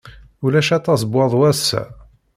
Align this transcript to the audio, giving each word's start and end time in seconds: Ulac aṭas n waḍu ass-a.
Ulac 0.45 0.69
aṭas 0.77 1.01
n 1.05 1.09
waḍu 1.13 1.41
ass-a. 1.51 1.83